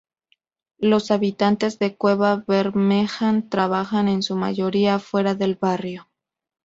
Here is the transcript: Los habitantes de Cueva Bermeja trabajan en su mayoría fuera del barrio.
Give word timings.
Los 0.79 1.11
habitantes 1.11 1.77
de 1.77 1.95
Cueva 1.95 2.43
Bermeja 2.47 3.39
trabajan 3.49 4.07
en 4.07 4.23
su 4.23 4.35
mayoría 4.35 4.97
fuera 4.97 5.35
del 5.35 5.53
barrio. 5.53 6.09